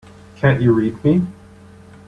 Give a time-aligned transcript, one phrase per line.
[0.37, 1.21] Can't you read me?